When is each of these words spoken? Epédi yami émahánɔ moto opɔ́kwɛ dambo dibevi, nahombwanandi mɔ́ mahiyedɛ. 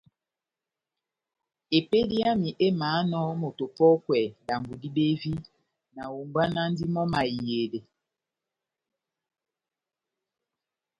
Epédi 1.77 2.15
yami 2.23 2.49
émahánɔ 2.67 3.21
moto 3.41 3.63
opɔ́kwɛ 3.69 4.19
dambo 4.47 4.71
dibevi, 4.81 5.33
nahombwanandi 5.93 6.83
mɔ́ 6.93 7.05
mahiyedɛ. 7.11 7.79